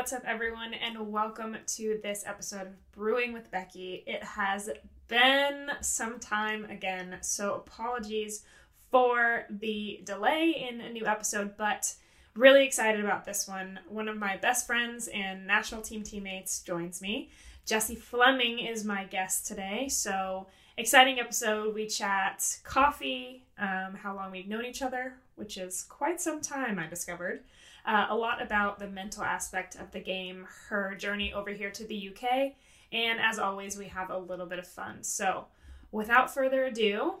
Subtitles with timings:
[0.00, 4.02] What's up, everyone, and welcome to this episode of Brewing with Becky.
[4.06, 4.70] It has
[5.08, 8.42] been some time again, so apologies
[8.90, 11.94] for the delay in a new episode, but
[12.34, 13.78] really excited about this one.
[13.90, 17.28] One of my best friends and national team teammates joins me.
[17.66, 20.46] Jessie Fleming is my guest today, so
[20.78, 21.74] exciting episode.
[21.74, 26.78] We chat coffee, um, how long we've known each other, which is quite some time,
[26.78, 27.42] I discovered.
[27.86, 31.84] Uh, a lot about the mental aspect of the game, her journey over here to
[31.84, 32.52] the UK,
[32.92, 35.02] and as always, we have a little bit of fun.
[35.02, 35.46] So,
[35.92, 37.14] without further ado,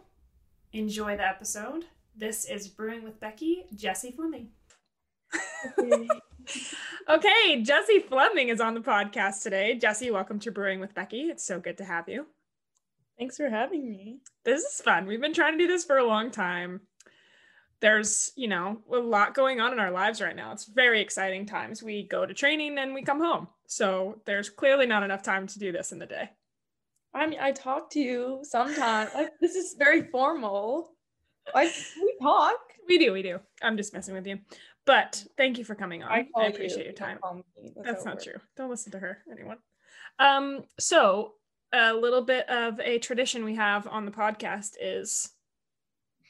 [0.72, 1.86] enjoy the episode.
[2.16, 4.48] This is Brewing with Becky, Jessie Fleming.
[7.08, 9.76] okay, Jessie Fleming is on the podcast today.
[9.76, 11.22] Jessie, welcome to Brewing with Becky.
[11.22, 12.26] It's so good to have you.
[13.18, 14.20] Thanks for having me.
[14.44, 15.06] This is fun.
[15.06, 16.80] We've been trying to do this for a long time
[17.80, 20.52] there's you know a lot going on in our lives right now.
[20.52, 21.82] It's very exciting times.
[21.82, 23.48] We go to training and we come home.
[23.66, 26.30] So there's clearly not enough time to do this in the day.
[27.12, 29.10] I mean i talk to you sometimes.
[29.14, 30.92] Like, this is very formal.
[31.54, 32.58] Like we talk.
[32.86, 33.40] We do we do.
[33.62, 34.38] I'm just messing with you.
[34.86, 36.10] But thank you for coming on.
[36.10, 36.84] I, I appreciate you.
[36.84, 37.18] your time.
[37.76, 38.40] That's, That's not true.
[38.56, 39.58] Don't listen to her anyone.
[40.18, 41.32] Um so
[41.72, 45.30] a little bit of a tradition we have on the podcast is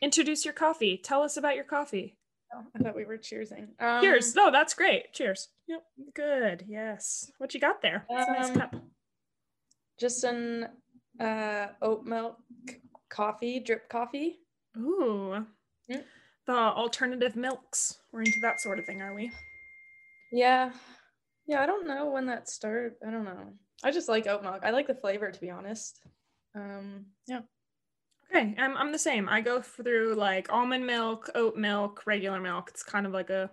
[0.00, 1.00] introduce your coffee.
[1.02, 2.16] Tell us about your coffee.
[2.54, 3.68] Oh, I thought we were cheersing.
[3.80, 4.34] Um, Cheers.
[4.34, 5.12] No, that's great.
[5.12, 5.48] Cheers.
[5.68, 5.82] Yep.
[6.14, 6.64] Good.
[6.68, 7.30] Yes.
[7.38, 8.04] What you got there?
[8.10, 8.74] It's um, nice cup.
[9.98, 10.68] Just an
[11.20, 12.38] uh, oat milk
[13.08, 14.40] coffee, drip coffee.
[14.76, 15.46] Ooh.
[15.90, 16.02] Mm.
[16.46, 17.98] The alternative milks.
[18.12, 19.30] We're into that sort of thing, are we?
[20.32, 20.72] Yeah.
[21.46, 22.94] Yeah, I don't know when that started.
[23.06, 23.52] I don't know.
[23.84, 24.60] I just like oat milk.
[24.64, 26.00] I like the flavor, to be honest.
[26.54, 27.40] Um, yeah.
[28.30, 29.28] Okay, I'm I'm the same.
[29.28, 32.70] I go through like almond milk, oat milk, regular milk.
[32.70, 33.50] It's kind of like a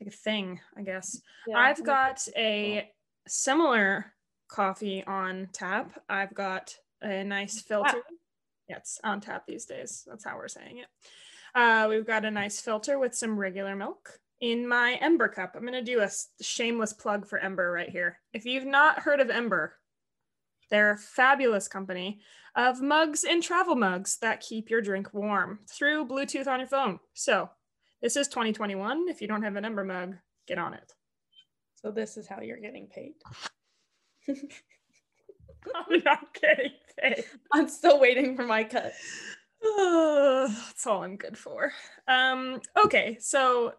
[0.00, 1.20] like a thing, I guess.
[1.46, 2.90] Yeah, I've got a
[3.26, 4.12] similar
[4.48, 5.98] coffee on tap.
[6.08, 8.02] I've got a nice filter.
[8.68, 10.04] Yeah, it's on tap these days.
[10.06, 10.86] That's how we're saying it.
[11.54, 15.54] Uh, we've got a nice filter with some regular milk in my Ember cup.
[15.54, 16.10] I'm going to do a
[16.42, 18.20] shameless plug for Ember right here.
[18.34, 19.76] If you've not heard of Ember,
[20.70, 22.20] they're a fabulous company
[22.54, 26.98] of mugs and travel mugs that keep your drink warm through Bluetooth on your phone.
[27.14, 27.50] So
[28.02, 29.08] this is 2021.
[29.08, 30.16] If you don't have an Ember mug,
[30.46, 30.92] get on it.
[31.74, 33.12] So this is how you're getting paid.
[34.28, 37.24] I'm not getting paid.
[37.52, 38.92] I'm still waiting for my cut.
[39.62, 41.72] that's all I'm good for.
[42.08, 43.74] Um, okay, so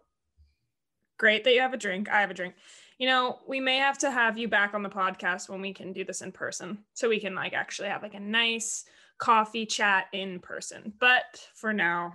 [1.18, 2.10] great that you have a drink.
[2.10, 2.56] I have a drink
[2.98, 5.94] you know, we may have to have you back on the podcast when we can
[5.94, 6.80] do this in person.
[6.94, 8.86] So we can like actually have like a nice
[9.18, 10.94] coffee chat in person.
[11.00, 12.14] But for now,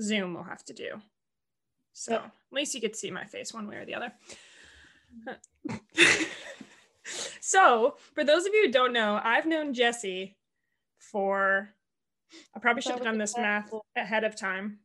[0.00, 1.00] Zoom will have to do.
[1.92, 4.12] So at least you get to see my face one way or the other.
[7.40, 10.36] so, for those of you who don't know, I've known Jessie
[10.98, 11.74] for,
[12.54, 14.78] I probably should have done this math ahead of time.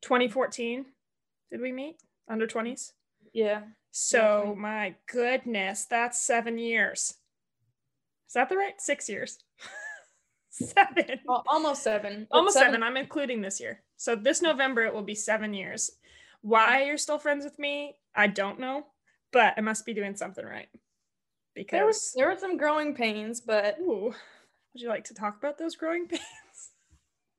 [0.00, 0.86] 2014,
[1.50, 1.96] did we meet?
[2.28, 2.92] Under 20s?
[3.32, 3.62] Yeah.
[3.96, 7.14] So my goodness, that's seven years.
[8.26, 8.74] Is that the right?
[8.80, 9.38] Six years.
[10.50, 11.20] seven.
[11.24, 12.26] Well, almost seven.
[12.32, 12.72] Almost seven.
[12.72, 12.82] seven.
[12.82, 13.84] I'm including this year.
[13.96, 15.92] So this November it will be seven years.
[16.40, 18.84] Why you're still friends with me, I don't know,
[19.32, 20.68] but I must be doing something right.
[21.54, 24.06] Because there was there were some growing pains, but Ooh.
[24.06, 24.14] would
[24.82, 26.22] you like to talk about those growing pains?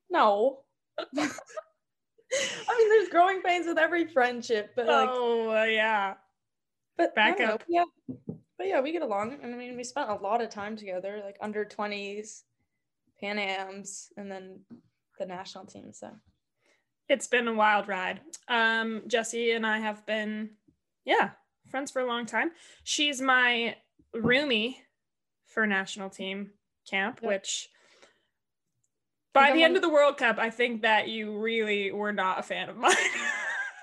[0.09, 0.59] No.
[0.99, 6.13] I mean, there's growing pains with every friendship, but like, oh yeah,
[6.97, 7.63] but back up.
[7.67, 8.35] Know, yeah.
[8.57, 9.37] But yeah, we get along.
[9.43, 12.43] I mean, we spent a lot of time together, like under 20s,
[13.19, 14.61] Pan Ams, and then
[15.19, 15.91] the national team.
[15.91, 16.11] So
[17.09, 18.21] it's been a wild ride.
[18.47, 20.51] Um, Jessie and I have been,
[21.03, 21.31] yeah,
[21.69, 22.51] friends for a long time.
[22.83, 23.75] She's my
[24.15, 24.75] roomie
[25.45, 26.51] for national team
[26.89, 27.29] camp, yep.
[27.29, 27.69] which
[29.33, 32.43] by the end of the World Cup, I think that you really were not a
[32.43, 32.95] fan of mine.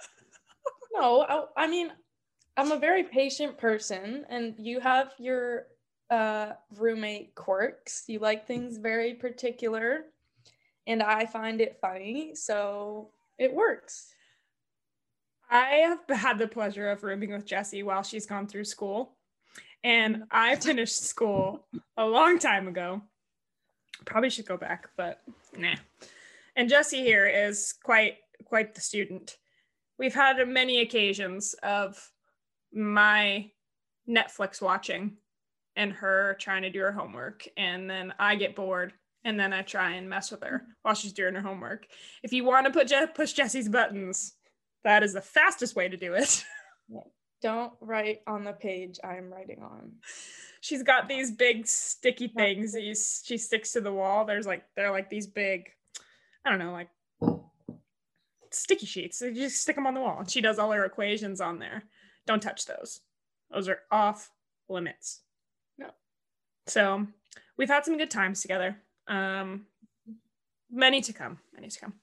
[0.95, 1.93] no, I, I mean,
[2.57, 5.67] I'm a very patient person, and you have your
[6.11, 8.05] uh, roommate quirks.
[8.09, 10.05] You like things very particular,
[10.87, 14.13] and I find it funny, so it works.
[15.51, 19.17] I have had the pleasure of rooming with Jessie while she's gone through school,
[19.83, 21.67] and I finished school
[21.97, 23.03] a long time ago.
[24.05, 25.21] Probably should go back, but
[25.57, 25.77] nah.
[26.57, 29.39] And Jessie here is quite quite the student.
[29.99, 32.11] We've had many occasions of
[32.73, 33.51] my
[34.09, 35.17] Netflix watching
[35.77, 37.47] and her trying to do her homework.
[37.57, 38.93] And then I get bored
[39.25, 41.87] and then I try and mess with her while she's doing her homework.
[42.23, 44.35] If you want to put Je- push Jessie's buttons,
[44.85, 46.45] that is the fastest way to do it.
[47.43, 49.93] don't write on the page I'm writing on.
[50.61, 54.25] She's got these big sticky things that you, she sticks to the wall.
[54.25, 55.69] There's like they're like these big,
[56.47, 56.89] I don't know, like
[58.53, 59.21] sticky sheets.
[59.21, 60.21] You just stick them on the wall.
[60.21, 61.83] And she does all her equations on there.
[62.27, 63.01] Don't touch those.
[63.51, 64.31] Those are off
[64.69, 65.21] limits.
[65.79, 65.91] No.
[66.67, 67.07] So
[67.57, 68.77] we've had some good times together.
[69.09, 69.67] Um,
[70.71, 71.39] many to come.
[71.55, 71.95] Many to come.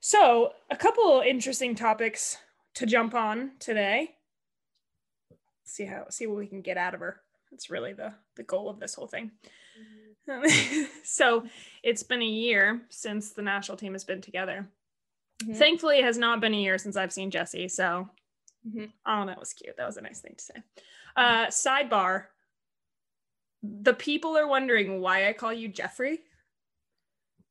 [0.00, 2.38] So a couple interesting topics
[2.74, 4.16] to jump on today.
[5.64, 7.20] See how see what we can get out of her.
[7.50, 9.30] That's really the the goal of this whole thing.
[10.28, 10.84] Mm-hmm.
[11.04, 11.44] so
[11.82, 14.68] it's been a year since the national team has been together.
[15.42, 15.54] Mm-hmm.
[15.54, 17.68] Thankfully, it has not been a year since I've seen Jessie.
[17.68, 18.08] So,
[18.66, 18.84] mm-hmm.
[19.06, 19.76] oh, that was cute.
[19.76, 20.54] That was a nice thing to say.
[21.16, 22.24] Uh, sidebar:
[23.62, 26.20] the people are wondering why I call you Jeffrey.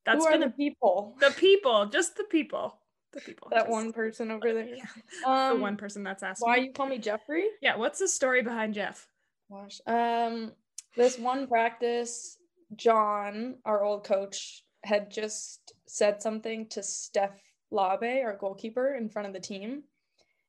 [0.05, 1.15] That's Who are the people?
[1.19, 2.77] The people, just the people.
[3.13, 3.49] The people.
[3.51, 4.67] That just, one person over there.
[4.75, 4.85] Yeah.
[5.25, 6.47] Um, the one person that's asking.
[6.47, 7.45] Why you call me Jeffrey?
[7.61, 7.75] Yeah.
[7.75, 9.07] What's the story behind Jeff?
[9.51, 9.81] Gosh.
[9.85, 10.53] Um,
[10.95, 12.37] this one practice,
[12.75, 17.37] John, our old coach, had just said something to Steph
[17.71, 19.83] Labbé, our goalkeeper, in front of the team.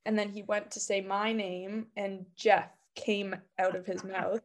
[0.04, 4.40] And then he went to say my name, and Jeff came out of his mouth.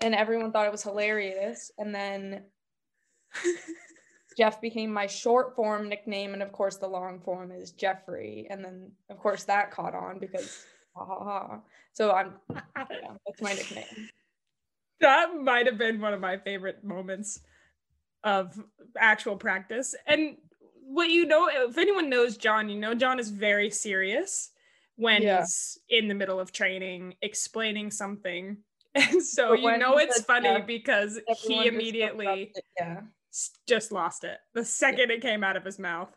[0.00, 1.72] And everyone thought it was hilarious.
[1.78, 2.44] And then
[4.36, 6.34] Jeff became my short form nickname.
[6.34, 8.46] And of course, the long form is Jeffrey.
[8.48, 10.64] And then, of course, that caught on because
[10.94, 11.60] ha ha ha.
[11.92, 14.08] So I'm, yeah, that's my nickname.
[15.00, 17.40] That might have been one of my favorite moments
[18.22, 18.56] of
[18.96, 19.96] actual practice.
[20.06, 20.36] And
[20.84, 24.50] what you know, if anyone knows John, you know John is very serious
[24.98, 25.40] when yeah.
[25.40, 28.58] he's in the middle of training, explaining something.
[28.94, 33.02] And so but you know it's funny yeah, because he immediately yeah.
[33.68, 36.08] just lost it the second it came out of his mouth.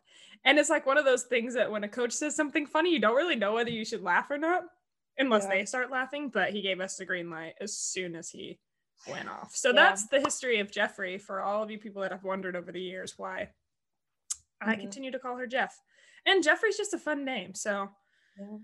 [0.46, 3.00] And it's like one of those things that when a coach says something funny, you
[3.00, 4.64] don't really know whether you should laugh or not
[5.20, 6.30] unless they start laughing.
[6.30, 8.58] But he gave us the green light as soon as he
[9.08, 9.52] went off.
[9.54, 12.72] So that's the history of Jeffrey for all of you people that have wondered over
[12.72, 13.50] the years why
[14.64, 14.70] mm-hmm.
[14.70, 15.80] I continue to call her Jeff.
[16.26, 17.54] And Jeffrey's just a fun name.
[17.54, 17.90] So
[18.40, 18.58] yeah,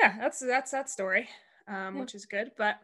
[0.00, 1.28] yeah that's that's that story,
[1.68, 2.00] um, yeah.
[2.00, 2.52] which is good.
[2.56, 2.76] But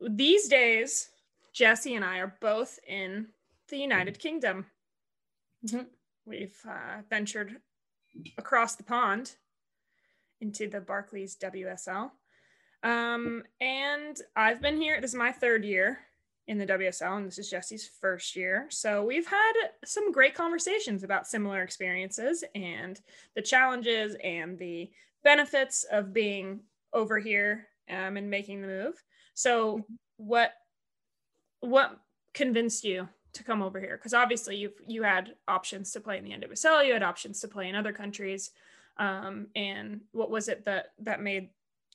[0.00, 1.10] these days,
[1.52, 3.28] Jessie and I are both in
[3.68, 4.66] the United Kingdom.
[5.66, 5.84] Mm-hmm.
[6.26, 7.56] We've uh, ventured
[8.38, 9.36] across the pond
[10.40, 12.10] into the Barclays WSL.
[12.82, 16.00] Um, and I've been here, this is my third year
[16.48, 18.66] in the WSL, and this is Jessie's first year.
[18.68, 19.52] So we've had
[19.84, 23.00] some great conversations about similar experiences and
[23.36, 24.90] the challenges and the
[25.24, 26.60] benefits of being
[26.92, 29.02] over here um, and making the move.
[29.34, 29.84] So
[30.16, 30.52] what
[31.60, 31.98] what
[32.34, 33.96] convinced you to come over here?
[33.96, 37.48] Because obviously you you had options to play in the NWSL, you had options to
[37.48, 38.50] play in other countries.
[38.98, 41.48] Um, and what was it that that made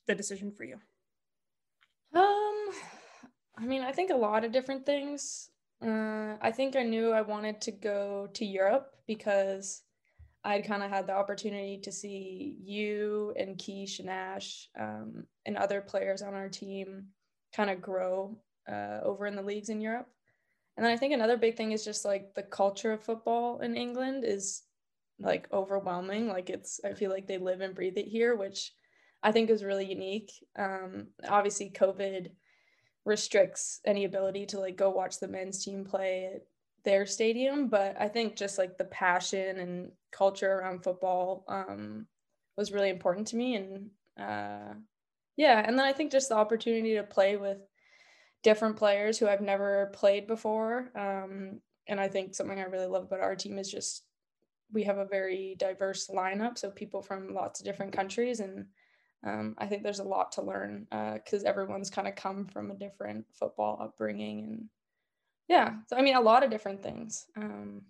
[0.07, 0.79] the decision for you?
[2.13, 2.69] Um,
[3.57, 5.49] I mean, I think a lot of different things.
[5.81, 9.83] Uh, I think I knew I wanted to go to Europe because
[10.47, 15.57] I'd kind of had the opportunity to see you and Keish and Ash um, and
[15.57, 17.07] other players on our team
[17.53, 18.37] kind of grow
[18.71, 20.07] uh, over in the leagues in Europe.
[20.77, 23.75] And then I think another big thing is just like the culture of football in
[23.75, 24.63] England is
[25.19, 26.29] like overwhelming.
[26.29, 28.71] Like it's, I feel like they live and breathe it here, which
[29.21, 30.31] I think is really unique.
[30.57, 32.29] Um, obviously, COVID
[33.03, 36.41] restricts any ability to like go watch the men's team play at
[36.87, 42.07] their stadium but i think just like the passion and culture around football um,
[42.55, 43.55] was really important to me.
[43.55, 44.73] And uh,
[45.35, 47.57] yeah and then i think just the opportunity to play with
[48.41, 53.03] different players who i've never played before um, and i think something i really love
[53.03, 54.03] about our team is just
[54.71, 58.65] we have a very diverse lineup so people from lots of different countries and
[59.25, 62.69] um, I think there's a lot to learn because uh, everyone's kind of come from
[62.69, 64.69] a different football upbringing and
[65.47, 67.25] yeah, so I mean a lot of different things.
[67.35, 67.83] Um,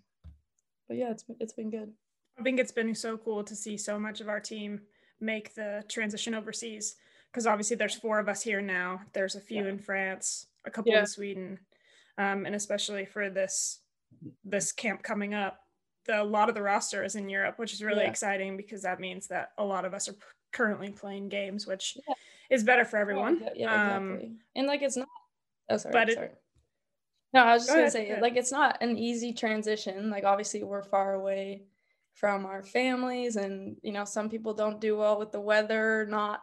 [0.88, 1.92] but yeah, it's it's been good.
[2.38, 4.80] I think it's been so cool to see so much of our team
[5.20, 6.94] make the transition overseas
[7.30, 9.00] because obviously there's four of us here now.
[9.12, 9.70] There's a few yeah.
[9.70, 11.00] in France, a couple yeah.
[11.00, 11.58] in Sweden,
[12.16, 13.80] um, and especially for this
[14.44, 15.60] this camp coming up,
[16.06, 18.10] the, a lot of the roster is in Europe, which is really yeah.
[18.10, 20.16] exciting because that means that a lot of us are
[20.52, 21.96] currently playing games, which
[22.50, 23.46] is better for everyone.
[23.54, 24.36] Yeah, um, exactly.
[24.56, 25.08] and like it's not.
[25.68, 25.92] Oh, sorry.
[25.92, 26.26] But sorry.
[26.26, 26.42] It,
[27.32, 30.10] no, I was just go gonna ahead, say, like it's not an easy transition.
[30.10, 31.64] Like obviously we're far away
[32.14, 36.06] from our families, and you know some people don't do well with the weather.
[36.08, 36.42] Not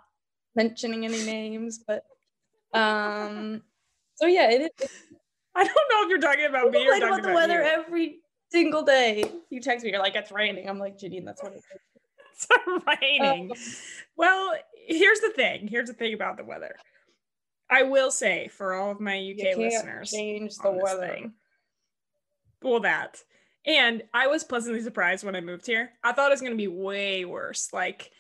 [0.56, 2.04] mentioning any names, but
[2.74, 3.62] um,
[4.16, 4.90] so yeah, it is.
[5.56, 7.70] I don't know if you're talking about me or talking about, about the weather you.
[7.70, 8.20] every
[8.52, 9.24] single day.
[9.50, 10.70] You text me, you're like, it's raining.
[10.70, 12.48] I'm like, Janine, that's what it is.
[12.50, 13.52] it's raining.
[13.52, 13.58] Um,
[14.18, 14.54] well,
[14.88, 15.68] here's the thing.
[15.68, 16.76] Here's the thing about the weather.
[17.70, 21.08] I will say for all of my UK listeners, change the weather.
[21.08, 21.34] Thing,
[22.62, 23.22] well, that.
[23.66, 25.92] And I was pleasantly surprised when I moved here.
[26.04, 27.70] I thought it was going to be way worse.
[27.74, 28.12] Like,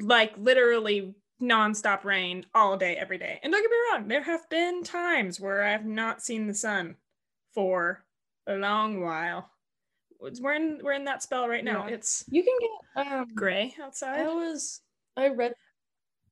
[0.00, 3.38] like literally nonstop rain all day, every day.
[3.42, 6.54] And don't get me wrong, there have been times where I have not seen the
[6.54, 6.96] sun
[7.54, 8.04] for
[8.46, 9.50] a long while.
[10.20, 11.86] We're in we're in that spell right now.
[11.86, 11.94] Yeah.
[11.94, 14.20] It's you can get um gray outside.
[14.20, 14.80] I was
[15.16, 15.54] I read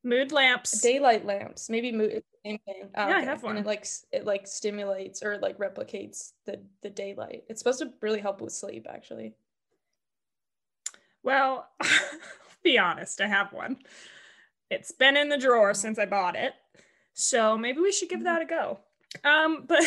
[0.02, 1.70] mood lamps, daylight lamps.
[1.70, 2.90] Maybe mood same thing.
[2.94, 3.26] Oh, yeah, okay.
[3.26, 3.56] I have one.
[3.56, 7.44] And it like it like stimulates or like replicates the the daylight.
[7.48, 9.34] It's supposed to really help with sleep, actually.
[11.22, 11.68] Well,
[12.62, 13.78] be honest, I have one.
[14.70, 16.52] It's been in the drawer since I bought it,
[17.14, 18.80] so maybe we should give that a go.
[19.24, 19.82] Um, but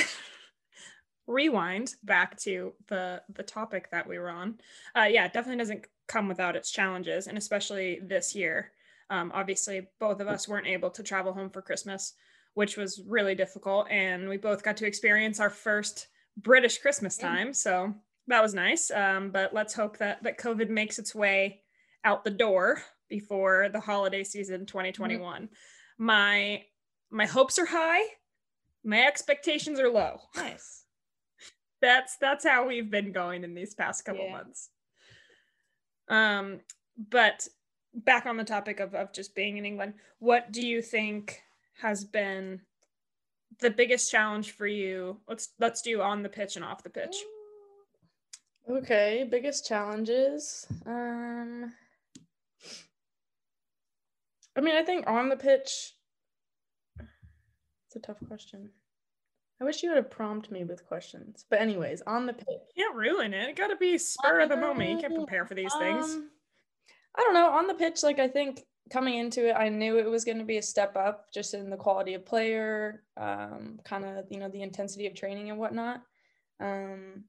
[1.28, 4.60] rewind back to the the topic that we were on.
[4.96, 8.72] Uh, yeah, it definitely doesn't come without its challenges, and especially this year.
[9.12, 12.14] Um, obviously, both of us weren't able to travel home for Christmas,
[12.60, 13.88] which was really difficult.
[13.90, 17.54] And we both got to experience our first British Christmas time.
[17.54, 17.94] So
[18.28, 18.92] that was nice.
[18.92, 21.62] Um, but let's hope that, that COVID makes its way
[22.04, 25.44] out the door before the holiday season 2021.
[25.44, 26.06] Mm-hmm.
[26.06, 26.64] My
[27.10, 28.02] my hopes are high.
[28.84, 30.20] My expectations are low.
[30.36, 30.84] Nice.
[31.82, 34.34] that's that's how we've been going in these past couple yeah.
[34.34, 34.70] months.
[36.10, 36.60] Um,
[37.10, 37.48] but
[37.94, 41.42] back on the topic of, of just being in England, what do you think
[41.82, 42.62] has been
[43.60, 45.18] the biggest challenge for you?
[45.28, 47.16] Let's let's do on the pitch and off the pitch.
[48.70, 50.66] Okay, biggest challenges.
[50.86, 51.74] Um
[54.56, 55.94] I mean, I think on the pitch
[57.00, 58.70] it's a tough question.
[59.62, 61.46] I wish you would have prompted me with questions.
[61.50, 62.46] But anyways, on the pitch.
[62.76, 63.50] You can't ruin it.
[63.50, 64.90] It got to be spur of the moment.
[64.90, 66.18] You can't prepare for these um, things.
[67.18, 67.50] I don't know.
[67.50, 70.44] On the pitch, like I think coming into it, I knew it was going to
[70.46, 74.50] be a step up just in the quality of player, um, kind of, you know,
[74.50, 76.02] the intensity of training and whatnot.
[76.60, 77.26] Um,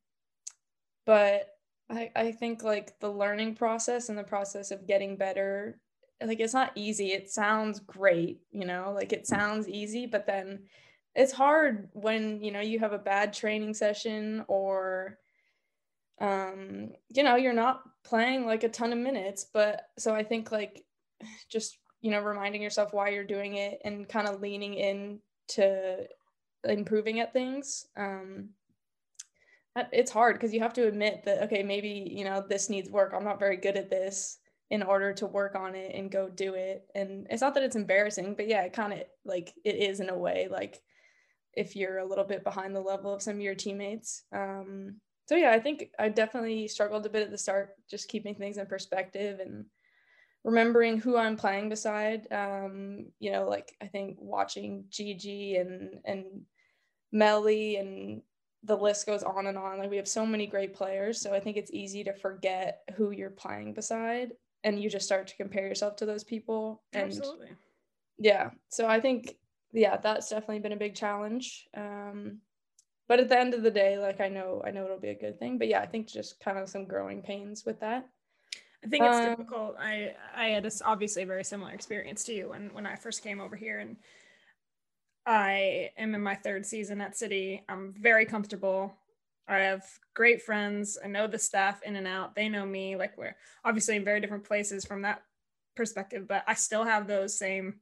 [1.06, 1.48] but
[1.90, 5.80] I, I think like the learning process and the process of getting better,
[6.24, 7.12] like it's not easy.
[7.12, 10.64] It sounds great, you know, like it sounds easy, but then
[11.14, 15.18] it's hard when, you know, you have a bad training session or,
[16.20, 20.52] um, you know, you're not playing like a ton of minutes, but so I think
[20.52, 20.84] like
[21.50, 26.06] just you know reminding yourself why you're doing it and kind of leaning in to
[26.64, 27.86] improving at things.
[27.96, 28.50] Um
[29.92, 33.12] it's hard because you have to admit that okay maybe you know this needs work.
[33.14, 34.38] I'm not very good at this
[34.70, 36.84] in order to work on it and go do it.
[36.94, 40.10] And it's not that it's embarrassing but yeah it kind of like it is in
[40.10, 40.80] a way like
[41.54, 44.24] if you're a little bit behind the level of some of your teammates.
[44.32, 45.00] Um
[45.30, 48.58] so yeah i think i definitely struggled a bit at the start just keeping things
[48.58, 49.64] in perspective and
[50.44, 52.26] remembering who I'm playing beside.
[52.32, 56.24] Um, you know, like I think watching Gigi and and
[57.12, 58.22] Melly and
[58.64, 59.78] the list goes on and on.
[59.78, 63.10] Like we have so many great players, so I think it's easy to forget who
[63.10, 64.32] you're playing beside,
[64.64, 66.82] and you just start to compare yourself to those people.
[66.92, 67.48] And Absolutely.
[68.18, 69.36] Yeah, so I think
[69.72, 71.68] yeah, that's definitely been a big challenge.
[71.76, 72.38] Um,
[73.08, 75.18] but at the end of the day, like I know, I know it'll be a
[75.18, 75.58] good thing.
[75.58, 78.06] But yeah, I think just kind of some growing pains with that.
[78.84, 79.76] I think it's um, difficult.
[79.78, 83.22] I I had a, obviously a very similar experience to you when when I first
[83.22, 83.96] came over here, and
[85.26, 87.62] I am in my third season at City.
[87.68, 88.94] I'm very comfortable.
[89.46, 89.84] I have
[90.14, 90.96] great friends.
[91.04, 92.34] I know the staff in and out.
[92.34, 92.96] They know me.
[92.96, 95.22] Like we're obviously in very different places from that
[95.76, 97.80] perspective, but I still have those same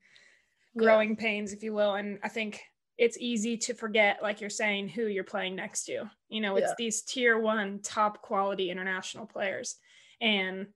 [0.77, 1.17] growing yeah.
[1.17, 1.95] pains, if you will.
[1.95, 2.61] And I think
[2.97, 6.11] it's easy to forget, like you're saying, who you're playing next to.
[6.29, 6.75] You know, it's yeah.
[6.79, 9.77] these tier one, top quality international players.
[10.21, 10.67] And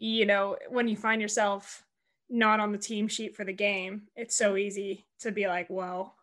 [0.00, 1.84] you know, when you find yourself
[2.30, 6.16] not on the team sheet for the game, it's so easy to be like, well,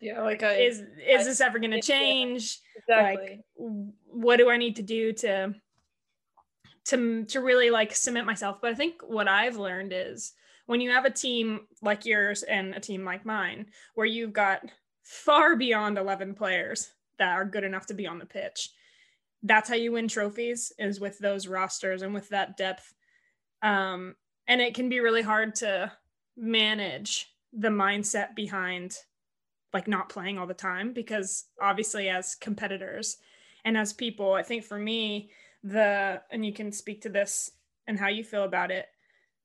[0.00, 2.58] yeah, like I, is is I, this ever going to change?
[2.76, 3.44] Exactly.
[3.56, 3.70] Like,
[4.10, 5.54] what do I need to do to
[6.86, 8.58] to to really like cement myself?
[8.60, 10.32] But I think what I've learned is
[10.66, 14.64] when you have a team like yours and a team like mine, where you've got
[15.04, 18.70] far beyond eleven players that are good enough to be on the pitch.
[19.44, 22.92] That's how you win trophies is with those rosters and with that depth
[23.62, 24.14] um,
[24.48, 25.92] and it can be really hard to
[26.36, 28.96] manage the mindset behind
[29.72, 33.18] like not playing all the time because obviously as competitors
[33.64, 35.30] and as people i think for me
[35.62, 37.50] the and you can speak to this
[37.86, 38.86] and how you feel about it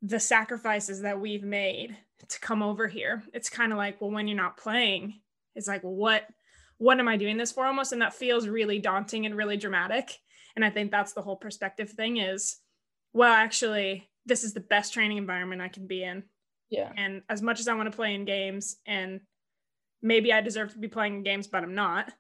[0.02, 1.98] the sacrifices that we've made
[2.30, 5.20] to come over here it's kind of like well when you're not playing
[5.56, 6.28] it's like what
[6.78, 7.92] what am i doing this for almost?
[7.92, 10.18] And that feels really daunting and really dramatic.
[10.56, 12.58] And i think that's the whole perspective thing is
[13.14, 16.24] well, actually, this is the best training environment I can be in.
[16.70, 16.92] Yeah.
[16.96, 19.22] And as much as I want to play in games and
[20.02, 22.12] maybe I deserve to be playing in games, but I'm not,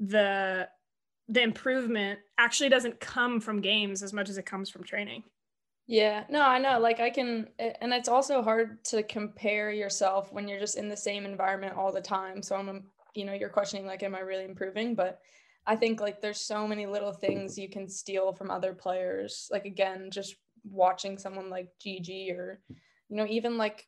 [0.00, 0.68] the
[1.28, 5.24] the improvement actually doesn't come from games as much as it comes from training.
[5.88, 6.78] Yeah, no, I know.
[6.78, 10.96] Like, I can, and it's also hard to compare yourself when you're just in the
[10.96, 12.42] same environment all the time.
[12.42, 14.94] So, I'm, you know, you're questioning, like, am I really improving?
[14.94, 15.20] But
[15.66, 19.48] I think, like, there's so many little things you can steal from other players.
[19.50, 22.60] Like, again, just watching someone like Gigi or,
[23.08, 23.86] you know, even like,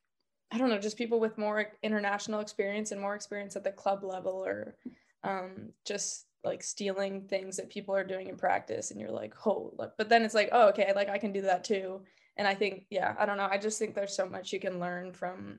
[0.51, 4.03] I don't know, just people with more international experience and more experience at the club
[4.03, 4.77] level or
[5.25, 9.75] um, just like stealing things that people are doing in practice and you're like oh
[9.77, 12.01] but then it's like oh okay like i can do that too
[12.37, 14.79] and i think yeah i don't know i just think there's so much you can
[14.79, 15.59] learn from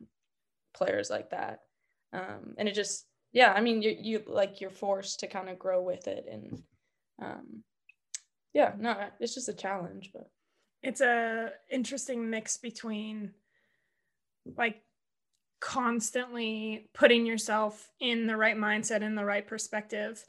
[0.74, 1.60] players like that
[2.14, 5.60] um, and it just yeah i mean you you like you're forced to kind of
[5.60, 6.62] grow with it and
[7.22, 7.64] um,
[8.54, 10.30] yeah no it's just a challenge but
[10.82, 13.32] it's a interesting mix between
[14.58, 14.82] like
[15.60, 20.24] constantly putting yourself in the right mindset in the right perspective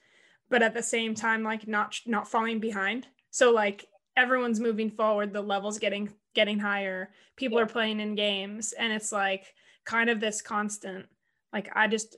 [0.48, 5.32] but at the same time like not not falling behind so like everyone's moving forward
[5.32, 7.64] the levels getting getting higher people yeah.
[7.64, 9.54] are playing in games and it's like
[9.84, 11.06] kind of this constant
[11.52, 12.16] like i just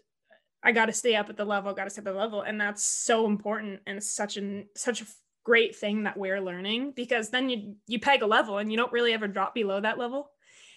[0.62, 2.42] i got to stay up at the level got to stay up at the level
[2.42, 5.06] and that's so important and it's such an such a
[5.44, 8.92] great thing that we're learning because then you you peg a level and you don't
[8.92, 10.30] really ever drop below that level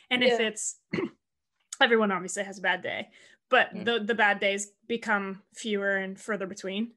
[0.09, 0.33] and yeah.
[0.33, 0.79] if it's
[1.81, 3.07] everyone obviously has a bad day
[3.49, 3.85] but mm.
[3.85, 6.91] the the bad days become fewer and further between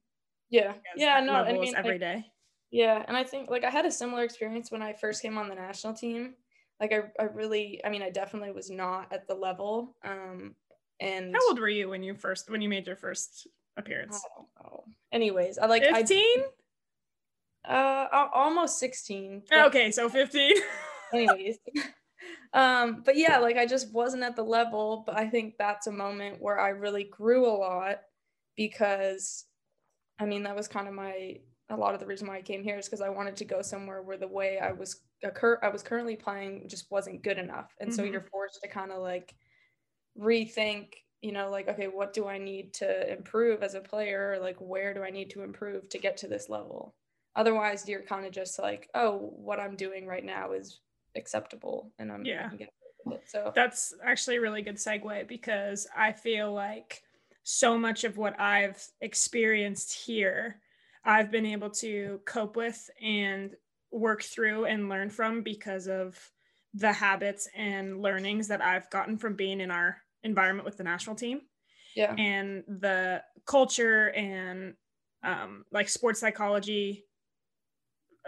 [0.50, 0.74] yeah.
[0.96, 1.20] Yeah.
[1.20, 2.26] No, I mean, every I, day.
[2.70, 3.04] Yeah.
[3.06, 5.54] And I think like I had a similar experience when I first came on the
[5.54, 6.34] national team.
[6.80, 9.96] Like I, I really, I mean, I definitely was not at the level.
[10.04, 10.54] Um,
[11.00, 14.20] and how old were you when you first, when you made your first appearance?
[14.64, 16.24] Oh, Anyways, I like 15?
[17.68, 19.42] uh, almost 16.
[19.52, 19.90] Okay.
[19.90, 20.54] So 15.
[21.12, 21.58] anyways.
[22.52, 25.92] um, but yeah, like I just wasn't at the level, but I think that's a
[25.92, 28.00] moment where I really grew a lot
[28.56, 29.44] because
[30.18, 31.38] I mean, that was kind of my
[31.70, 33.60] a lot of the reason why I came here is because I wanted to go
[33.62, 37.74] somewhere where the way I was occur I was currently playing just wasn't good enough,
[37.78, 37.96] and mm-hmm.
[37.96, 39.34] so you're forced to kind of like
[40.18, 40.94] rethink.
[41.22, 44.38] You know, like okay, what do I need to improve as a player?
[44.40, 46.94] Like, where do I need to improve to get to this level?
[47.34, 50.80] Otherwise, you're kind of just like, oh, what I'm doing right now is
[51.16, 52.50] acceptable, and I'm yeah.
[53.26, 57.02] So that's actually a really good segue because I feel like
[57.42, 60.60] so much of what I've experienced here,
[61.04, 63.54] I've been able to cope with and
[63.90, 66.18] work through and learn from because of
[66.74, 71.16] the habits and learnings that I've gotten from being in our environment with the national
[71.16, 71.40] team.
[71.96, 72.14] Yeah.
[72.16, 74.74] And the culture and
[75.24, 77.04] um, like sports psychology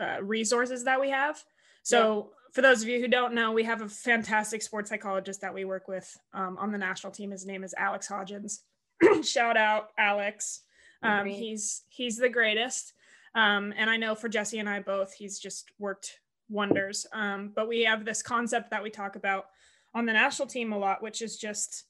[0.00, 1.42] uh, resources that we have.
[1.82, 2.36] So, yeah.
[2.52, 5.64] for those of you who don't know, we have a fantastic sports psychologist that we
[5.64, 7.30] work with um, on the national team.
[7.30, 8.60] His name is Alex Hodgins.
[9.22, 10.62] shout out Alex.
[11.02, 12.92] Um, he's he's the greatest.
[13.34, 17.06] Um, and I know for Jessie and I both, he's just worked wonders.
[17.12, 19.46] Um, but we have this concept that we talk about
[19.94, 21.84] on the national team a lot, which is just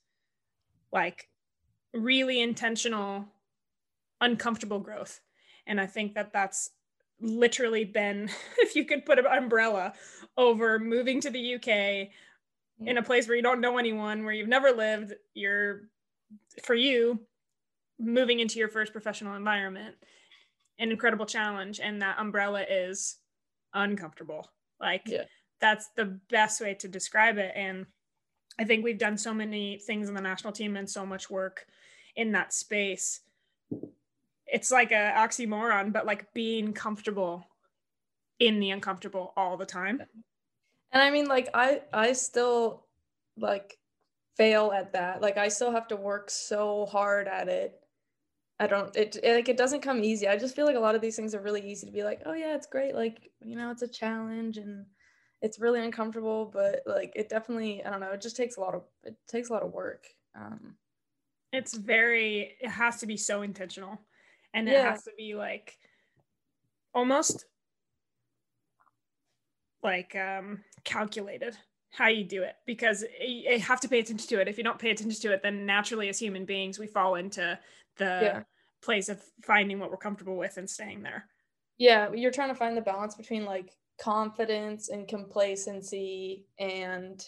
[0.92, 1.28] like
[1.92, 3.26] really intentional,
[4.20, 5.20] uncomfortable growth.
[5.66, 6.70] And I think that that's
[7.20, 9.92] literally been, if you could put an umbrella
[10.36, 12.08] over moving to the UK
[12.82, 15.82] in a place where you don't know anyone, where you've never lived, you're
[16.62, 17.20] for you
[17.98, 19.94] moving into your first professional environment
[20.78, 23.16] an incredible challenge and that umbrella is
[23.74, 25.24] uncomfortable like yeah.
[25.60, 27.86] That's the best way to describe it and
[28.58, 31.66] i think we've done so many things in the national team and so much work
[32.16, 33.20] in that space
[34.46, 37.46] it's like a oxymoron but like being comfortable
[38.38, 40.02] in the uncomfortable all the time
[40.92, 42.86] and i mean like i i still
[43.36, 43.78] like
[44.40, 45.20] fail at that.
[45.20, 47.78] Like I still have to work so hard at it.
[48.58, 50.28] I don't it, it, like it doesn't come easy.
[50.28, 52.22] I just feel like a lot of these things are really easy to be like,
[52.24, 52.94] "Oh yeah, it's great.
[52.94, 54.86] Like, you know, it's a challenge and
[55.42, 58.74] it's really uncomfortable, but like it definitely, I don't know, it just takes a lot
[58.74, 60.76] of it takes a lot of work." Um
[61.52, 63.98] it's very it has to be so intentional
[64.54, 64.90] and it yeah.
[64.90, 65.76] has to be like
[66.94, 67.44] almost
[69.82, 71.56] like um calculated
[71.90, 74.48] how you do it because you have to pay attention to it.
[74.48, 77.58] If you don't pay attention to it, then naturally, as human beings, we fall into
[77.96, 78.42] the yeah.
[78.80, 81.26] place of finding what we're comfortable with and staying there.
[81.78, 87.26] Yeah, you're trying to find the balance between like confidence and complacency and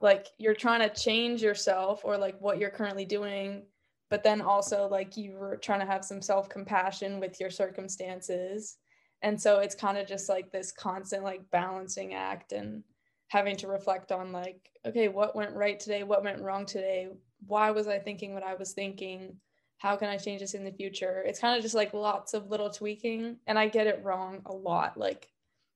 [0.00, 3.62] like you're trying to change yourself or like what you're currently doing
[4.10, 8.76] but then also like you're trying to have some self-compassion with your circumstances.
[9.22, 12.82] And so it's kind of just like this constant like balancing act and
[13.28, 16.02] having to reflect on like okay what went right today?
[16.02, 17.08] What went wrong today?
[17.46, 19.36] Why was i thinking what i was thinking?
[19.78, 21.22] How can i change this in the future?
[21.26, 24.52] It's kind of just like lots of little tweaking and i get it wrong a
[24.52, 25.28] lot like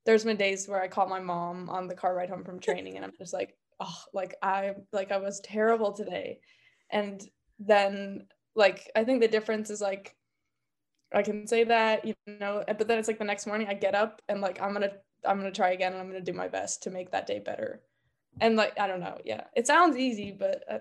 [0.05, 2.97] there's been days where i call my mom on the car ride home from training
[2.97, 6.39] and i'm just like oh like i like i was terrible today.
[6.91, 7.23] And
[7.59, 10.15] then like i think the difference is like
[11.15, 13.95] i can say that you know but then it's like the next morning i get
[13.95, 14.93] up and like i'm gonna
[15.25, 17.81] i'm gonna try again and i'm gonna do my best to make that day better.
[18.41, 19.45] And like i don't know yeah.
[19.55, 20.79] It sounds easy but uh,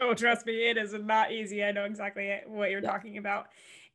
[0.00, 1.64] oh trust me it is not easy.
[1.64, 2.90] I know exactly what you're yeah.
[2.90, 3.46] talking about.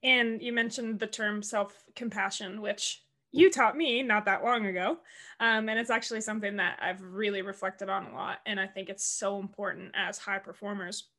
[0.04, 4.98] And you mentioned the term self-compassion which you taught me not that long ago
[5.40, 8.90] um, and it's actually something that i've really reflected on a lot and i think
[8.90, 11.10] it's so important as high performers.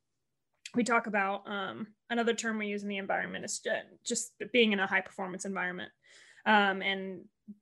[0.75, 3.59] We talk about um, another term we use in the environment is
[4.05, 5.91] just being in a high performance environment
[6.45, 7.21] um, and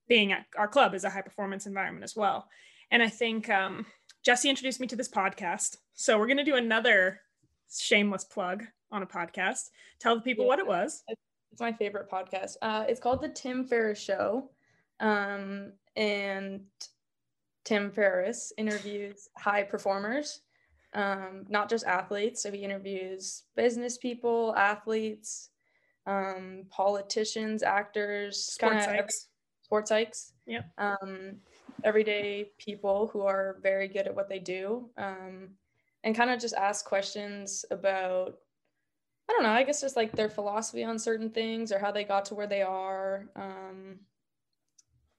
[0.09, 2.49] being at our club is a high performance environment as well.
[2.91, 3.85] And i think um,
[4.25, 7.21] jessie introduced me to this podcast so we're going to do another
[7.75, 9.69] shameless plug on a podcast.
[9.99, 11.03] Tell the people yeah, what it was
[11.57, 14.49] it's my favorite podcast uh, it's called the tim ferriss show
[14.99, 16.61] um, and
[17.65, 20.41] tim ferriss interviews high performers
[20.93, 22.41] um, not just athletes.
[22.41, 25.49] So he interviews business people, athletes,
[26.05, 29.27] um, politicians, actors, sports psychs.
[29.61, 30.31] sports psychs.
[30.45, 30.61] Yeah.
[30.77, 31.37] Um,
[31.83, 35.49] everyday people who are very good at what they do, um,
[36.03, 38.35] and kind of just ask questions about.
[39.29, 39.49] I don't know.
[39.49, 42.47] I guess just like their philosophy on certain things or how they got to where
[42.47, 43.25] they are.
[43.35, 43.99] Um,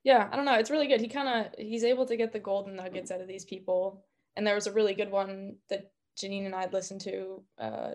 [0.02, 0.54] yeah, I don't know.
[0.54, 1.00] It's really good.
[1.00, 4.04] He kind of he's able to get the golden nuggets out of these people
[4.38, 7.42] and there was a really good one that Janine and I had listened to.
[7.58, 7.90] Uh,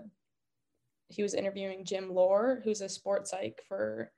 [1.08, 4.12] he was interviewing Jim Loehr, who's a sports psych for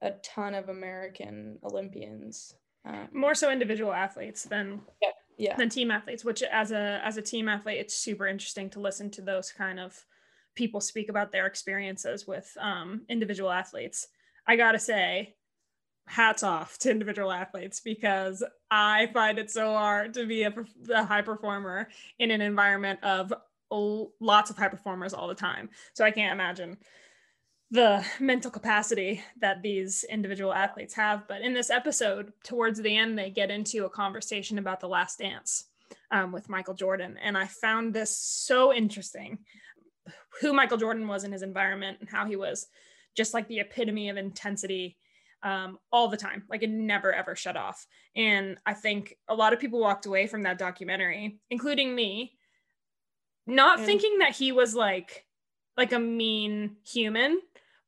[0.00, 2.54] a ton of American Olympians.
[2.84, 5.56] Um, More so individual athletes than yeah, yeah.
[5.56, 6.24] than team athletes.
[6.24, 9.80] Which as a as a team athlete, it's super interesting to listen to those kind
[9.80, 10.04] of
[10.54, 14.08] people speak about their experiences with um, individual athletes.
[14.46, 15.34] I gotta say,
[16.06, 20.54] hats off to individual athletes because I find it so hard to be a,
[20.92, 21.88] a, high performer
[22.18, 23.32] in an environment of
[23.70, 25.70] lots of high performers all the time.
[25.94, 26.76] So I can't imagine
[27.70, 31.26] the mental capacity that these individual athletes have.
[31.26, 35.18] But in this episode, towards the end, they get into a conversation about the last
[35.18, 35.64] dance
[36.10, 37.16] um, with Michael Jordan.
[37.22, 39.38] And I found this so interesting
[40.40, 42.66] who Michael Jordan was in his environment and how he was
[43.14, 44.96] just like the epitome of intensity
[45.42, 46.44] um, all the time.
[46.48, 47.86] Like it never ever shut off.
[48.14, 52.36] And I think a lot of people walked away from that documentary, including me,
[53.46, 55.26] not and- thinking that he was like
[55.76, 57.40] like a mean human,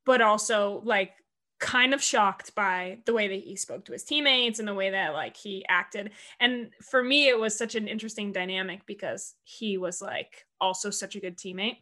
[0.05, 1.11] but also like
[1.59, 4.89] kind of shocked by the way that he spoke to his teammates and the way
[4.89, 6.11] that like he acted.
[6.39, 11.15] And for me, it was such an interesting dynamic because he was like also such
[11.15, 11.77] a good teammate.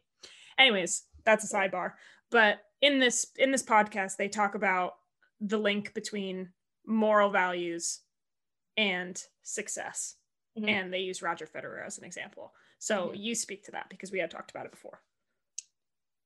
[0.57, 1.93] Anyways, that's a sidebar.
[2.31, 4.95] But in this in this podcast, they talk about
[5.39, 6.49] the link between
[6.85, 8.01] moral values
[8.77, 10.15] and success.
[10.57, 10.69] Mm-hmm.
[10.69, 12.53] And they use Roger Federer as an example.
[12.79, 13.15] So mm-hmm.
[13.15, 15.01] you speak to that because we had talked about it before.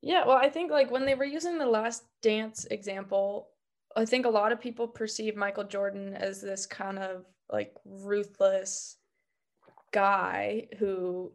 [0.01, 3.49] Yeah, well, I think like when they were using the last dance example,
[3.95, 8.97] I think a lot of people perceive Michael Jordan as this kind of like ruthless
[9.91, 11.31] guy who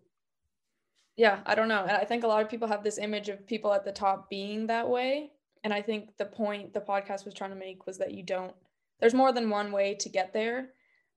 [1.16, 1.83] yeah, I don't know.
[1.83, 4.31] And I think a lot of people have this image of people at the top
[4.31, 5.33] being that way
[5.64, 8.55] and I think the point the podcast was trying to make was that you don't,
[9.01, 10.70] there's more than one way to get there.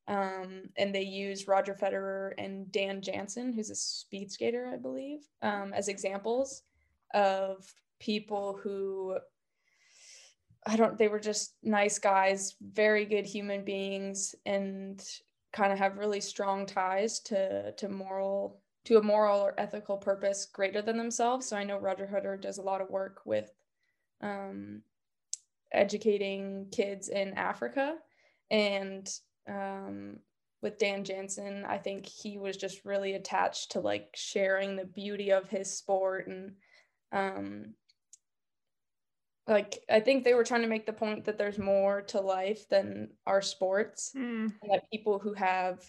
[0.08, 5.22] Um, and they use Roger Federer and Dan Jansen, who's a speed skater, I believe,
[5.42, 6.62] um, as examples
[7.16, 7.66] of
[8.00, 9.18] people who
[10.68, 15.04] I don't, they were just nice guys, very good human beings, and
[15.54, 20.45] kind of have really strong ties to, to moral, to a moral or ethical purpose
[20.45, 21.48] greater than themselves.
[21.48, 23.52] So I know Roger Federer does a lot of work with
[24.21, 24.82] um,
[25.71, 27.95] educating kids in Africa.
[28.52, 29.10] And
[29.50, 30.17] um,
[30.62, 35.32] with Dan Jansen, I think he was just really attached to like sharing the beauty
[35.32, 36.54] of his sport and
[37.12, 37.74] um,
[39.48, 42.67] like I think they were trying to make the point that there's more to life
[42.67, 44.52] than our sports mm.
[44.62, 45.84] and that people who have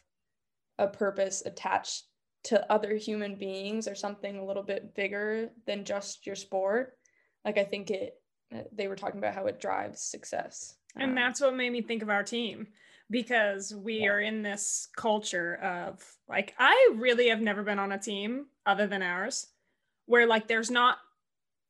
[0.78, 2.04] a purpose attached
[2.46, 6.96] to other human beings or something a little bit bigger than just your sport
[7.44, 8.20] like i think it
[8.54, 10.74] uh, they were talking about how it drives success.
[10.96, 12.68] And um, that's what made me think of our team
[13.10, 14.10] because we yeah.
[14.10, 18.88] are in this culture of like i really have never been on a team other
[18.88, 19.46] than ours
[20.06, 20.98] where like there's not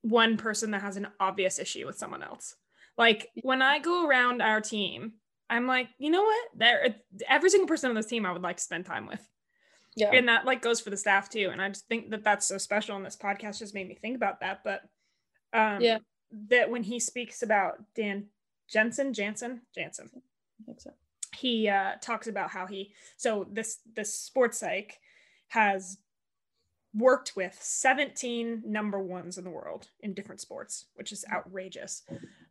[0.01, 2.55] one person that has an obvious issue with someone else.
[2.97, 5.15] Like when i go around our team
[5.51, 6.49] i'm like you know what?
[6.55, 6.95] There
[7.29, 9.21] every single person on this team i would like to spend time with
[9.97, 10.11] Yeah.
[10.13, 12.59] and that like goes for the staff too and i just think that that's so
[12.59, 14.83] special and this podcast just made me think about that but
[15.53, 15.99] um Yeah.
[16.51, 18.27] that when he speaks about dan
[18.69, 20.11] jensen jansen jansen
[20.61, 20.91] I think so.
[21.37, 24.99] he uh talks about how he so this this sports psych
[25.49, 25.99] has
[26.95, 32.03] worked with 17 number ones in the world in different sports which is outrageous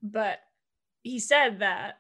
[0.02, 0.40] but
[1.04, 1.98] he said that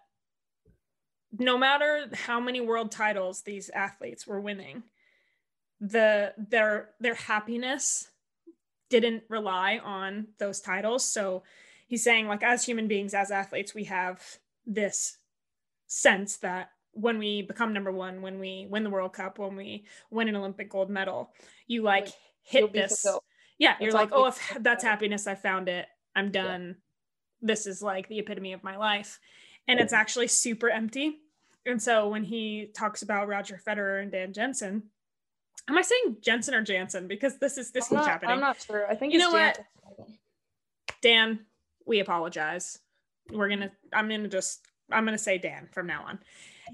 [1.38, 4.84] no matter how many world titles these athletes were winning
[5.80, 8.10] the their their happiness
[8.90, 11.10] didn't rely on those titles.
[11.10, 11.44] So
[11.88, 14.22] he's saying like as human beings as athletes we have
[14.66, 15.18] this
[15.88, 19.86] sense that when we become number one when we win the world cup when we
[20.10, 21.32] win an olympic gold medal
[21.68, 22.08] you like
[22.42, 23.22] hit this fulfilled.
[23.60, 25.86] yeah That's you're like oh if that's happiness i found it.
[26.16, 26.78] I'm done.
[27.42, 29.20] This is like the epitome of my life.
[29.68, 31.18] And it's actually super empty.
[31.66, 34.84] And so when he talks about roger federer and dan jensen
[35.70, 38.40] am i saying jensen or jansen because this is this I'm keeps not, happening I'm
[38.40, 38.88] not sure.
[38.88, 39.56] I think You it's know what?
[39.56, 40.18] Jansen.
[41.02, 41.40] Dan,
[41.86, 42.80] we apologize.
[43.32, 46.20] We're gonna, I'm gonna just, I'm gonna say Dan from now on.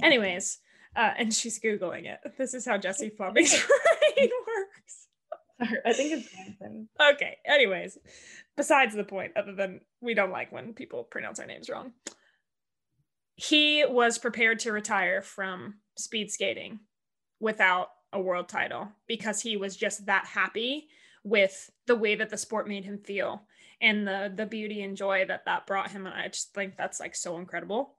[0.01, 0.59] Anyways,
[0.95, 2.19] uh, and she's Googling it.
[2.37, 3.51] This is how Jessie Fleming's
[4.15, 5.07] brain works.
[5.85, 6.87] I think it's Jansen.
[7.13, 7.97] Okay, anyways,
[8.55, 11.91] besides the point, other than we don't like when people pronounce our names wrong.
[13.35, 16.79] He was prepared to retire from speed skating
[17.39, 20.87] without a world title because he was just that happy
[21.23, 23.43] with the way that the sport made him feel
[23.81, 26.99] and the the beauty and joy that that brought him and i just think that's
[26.99, 27.95] like so incredible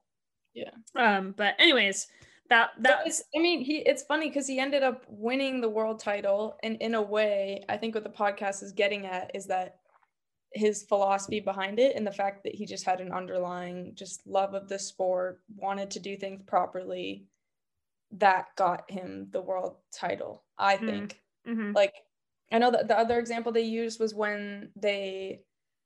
[0.53, 0.71] Yeah.
[0.95, 2.07] um but anyways
[2.49, 5.99] that that was I mean, he it's funny because he ended up winning the world
[5.99, 9.77] title, and in a way, I think what the podcast is getting at is that
[10.53, 14.53] his philosophy behind it and the fact that he just had an underlying just love
[14.53, 17.25] of the sport, wanted to do things properly,
[18.19, 20.43] that got him the world title.
[20.57, 20.85] I Mm.
[20.85, 21.21] think.
[21.47, 21.75] Mhm.
[21.75, 21.93] Like,
[22.51, 25.43] I know that the other example they used was when they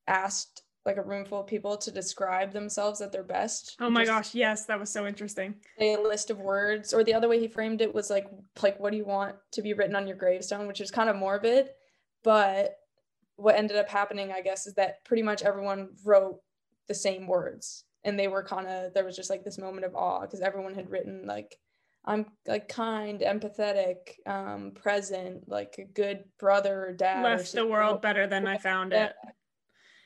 [0.08, 3.76] asked like a room full of people to describe themselves at their best.
[3.82, 7.14] oh my Just gosh yes that was so interesting a list of words or the
[7.14, 8.26] other way he framed it was like
[8.62, 11.18] like what do you want to be written on your gravestone which is kind of
[11.18, 11.72] morbid
[12.24, 12.78] but
[13.36, 16.40] what ended up happening i guess is that pretty much everyone wrote
[16.88, 19.94] the same words and they were kind of there was just like this moment of
[19.94, 21.58] awe because everyone had written like
[22.08, 27.66] i'm like kind empathetic um present like a good brother or dad or left the
[27.68, 29.14] world better than i found it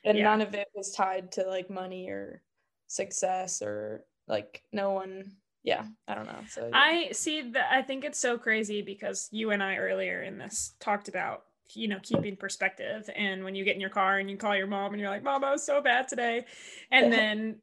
[0.03, 0.23] and Yeah.
[0.23, 2.41] none of it was tied to like money or
[2.87, 5.31] success or like no one
[5.63, 6.71] yeah i don't know so yeah.
[6.73, 7.71] I see that.
[7.71, 11.87] I think it's so crazy because you and I earlier in this talked about, you
[11.87, 13.09] know, keeping perspective.
[13.15, 15.23] And when you get in your car and you call your mom and you're like,
[15.23, 16.45] Mom, I was so bad today.
[16.91, 17.57] And then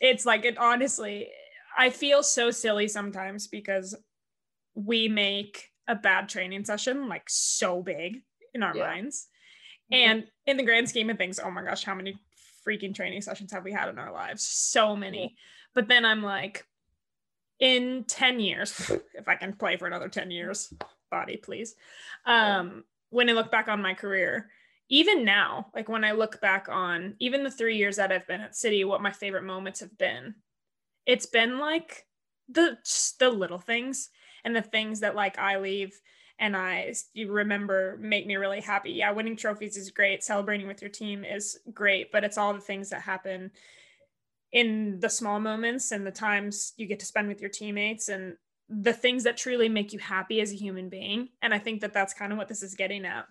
[0.00, 1.28] it's like, it honestly,
[1.76, 3.94] I feel so silly sometimes because
[4.74, 8.22] we make a bad training session like so big
[8.54, 8.86] in our Yeah.
[8.86, 9.28] minds.
[9.92, 9.96] Mhm.
[9.96, 12.18] And in the grand scheme of things, oh my gosh, how many
[12.66, 14.46] freaking training sessions have we had in our lives?
[14.46, 15.36] So many.
[15.74, 16.66] But then I'm like,
[17.58, 20.72] in 10 years, if I can play for another 10 years,
[21.10, 21.76] body, please.
[22.24, 24.50] Um, when I look back on my career,
[24.88, 28.40] even now, like when I look back on even the three years that I've been
[28.40, 30.34] at City, what my favorite moments have been,
[31.06, 32.06] it's been like
[32.48, 32.78] the
[33.18, 34.10] the little things
[34.44, 35.98] and the things that like I leave
[36.38, 38.92] and I you remember make me really happy.
[38.92, 42.60] Yeah, winning trophies is great, celebrating with your team is great, but it's all the
[42.60, 43.50] things that happen
[44.52, 48.36] in the small moments and the times you get to spend with your teammates and
[48.68, 51.28] the things that truly make you happy as a human being.
[51.42, 53.26] And I think that that's kind of what this is getting at.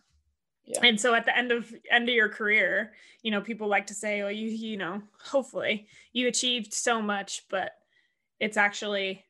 [0.65, 0.79] Yeah.
[0.83, 3.93] And so at the end of end of your career, you know, people like to
[3.93, 7.71] say, "Oh, you you know, hopefully you achieved so much," but
[8.39, 9.25] it's actually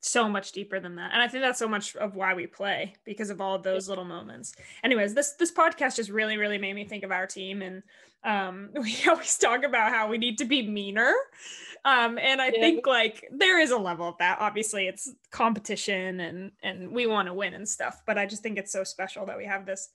[0.00, 1.12] so much deeper than that.
[1.14, 3.88] And I think that's so much of why we play because of all of those
[3.88, 4.54] little moments.
[4.82, 7.82] Anyways, this this podcast just really really made me think of our team and
[8.22, 11.14] um we always talk about how we need to be meaner.
[11.86, 12.60] Um and I Yeah.
[12.60, 14.38] think like there is a level of that.
[14.40, 18.58] Obviously, it's competition and and we want to win and stuff, but I just think
[18.58, 19.90] it's so special that we have this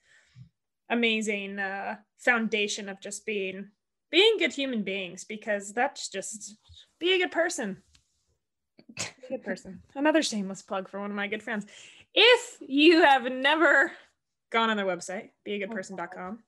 [0.89, 3.69] amazing uh foundation of just being
[4.11, 6.57] being good human beings because that's just
[6.99, 7.77] be a good person.
[8.99, 9.81] A good person.
[9.95, 11.65] Another shameless plug for one of my good friends.
[12.13, 13.91] If you have never
[14.51, 16.39] gone on their website beagoodperson.com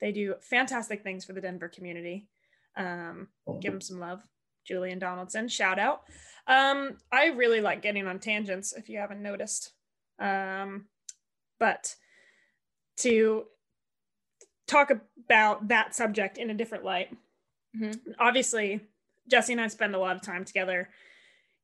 [0.00, 2.28] they do fantastic things for the denver community.
[2.76, 3.28] Um,
[3.60, 4.22] give them some love.
[4.64, 6.02] Julian donaldson shout out.
[6.48, 9.72] Um, i really like getting on tangents if you haven't noticed.
[10.18, 10.86] Um,
[11.58, 11.94] but
[12.98, 13.44] to
[14.66, 17.16] talk about that subject in a different light.
[17.76, 18.14] Mhm.
[18.18, 18.80] obviously
[19.28, 20.88] jessie and i spend a lot of time together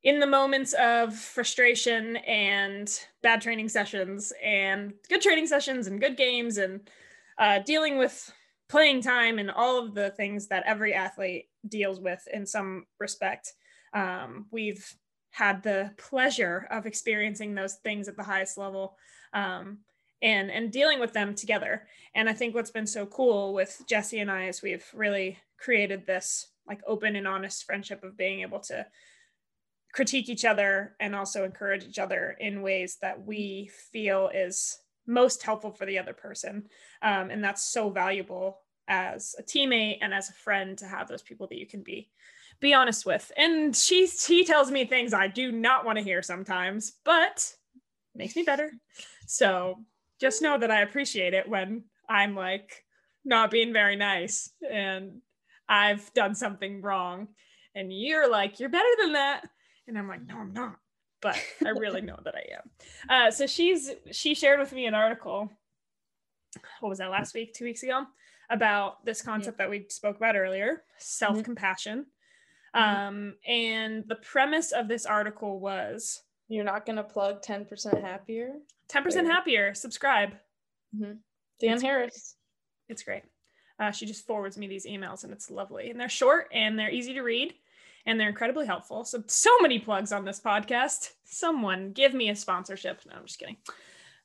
[0.03, 6.17] in the moments of frustration and bad training sessions and good training sessions and good
[6.17, 6.91] games and
[7.39, 8.33] uh, dealing with
[8.69, 13.53] playing time and all of the things that every athlete deals with in some respect.
[13.95, 14.93] Um, we've
[15.31, 18.97] had the pleasure of experiencing those things at the highest level.
[19.33, 19.79] Um,
[20.23, 21.87] and and dealing with them together.
[22.15, 26.07] And i think what's been so cool with jessie and i is we've really created
[26.07, 28.87] this like open and honest friendship of being able to
[29.93, 35.43] critique each other and also encourage each other in ways that we feel is most
[35.43, 36.67] helpful for the other person.
[37.03, 41.23] Um, and that's so valuable as a teammate and as a friend to have those
[41.23, 42.11] people that you can be
[42.61, 43.31] be honest with.
[43.37, 47.55] And she she tells me things i do not want to hear sometimes but
[48.15, 48.73] makes me better.
[49.27, 49.79] So
[50.23, 52.85] just know that I appreciate it when I'm like
[53.25, 55.21] not being very nice and
[55.69, 57.27] I've done something wrong.
[57.75, 59.43] And you're like, you're better than that.
[59.89, 60.77] And I'm like, no, I'm not.
[61.21, 62.71] But I really know that I am.
[63.11, 65.51] Uh, so she's she shared with me an article.
[66.79, 68.05] What was that last week, two weeks ago,
[68.49, 72.07] about this concept that we spoke about earlier, self compassion.
[72.77, 73.09] Mm-hmm.
[73.09, 78.53] Um, and the premise of this article was you're not going to plug 10% happier?
[78.89, 79.75] 10% happier.
[79.75, 80.35] Subscribe.
[80.95, 81.13] Mm-hmm.
[81.61, 82.37] Dan it's Harris.
[82.87, 82.93] Great.
[82.95, 83.23] It's great.
[83.79, 85.91] Uh, she just forwards me these emails and it's lovely.
[85.91, 87.55] And they're short and they're easy to read
[88.07, 89.05] and they're incredibly helpful.
[89.05, 91.11] So, so many plugs on this podcast.
[91.25, 93.01] Someone give me a sponsorship.
[93.09, 93.57] No, I'm just kidding.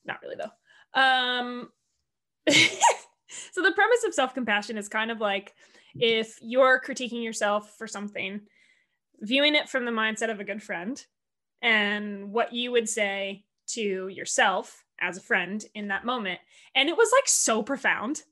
[0.06, 1.00] Not really, though.
[1.00, 1.70] Um,
[2.50, 5.54] so, the premise of self compassion is kind of like
[5.96, 8.42] if you're critiquing yourself for something,
[9.22, 11.06] viewing it from the mindset of a good friend
[11.62, 16.40] and what you would say to yourself as a friend in that moment.
[16.76, 18.24] And it was like so profound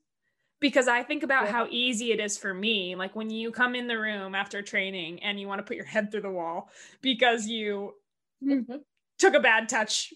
[0.60, 1.52] because I think about yeah.
[1.52, 2.94] how easy it is for me.
[2.94, 5.86] Like when you come in the room after training and you want to put your
[5.86, 6.70] head through the wall
[7.02, 7.94] because you
[8.42, 8.76] mm-hmm.
[9.18, 10.12] took a bad touch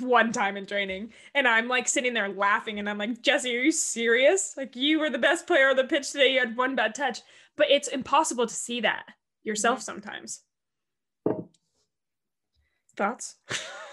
[0.00, 3.62] one time in training and I'm like sitting there laughing and I'm like, Jessie, are
[3.62, 4.54] you serious?
[4.56, 6.34] Like you were the best player on the pitch today.
[6.34, 7.20] You had one bad touch,
[7.56, 9.04] but it's impossible to see that
[9.42, 9.84] yourself mm-hmm.
[9.84, 10.42] sometimes.
[13.00, 13.36] Thoughts?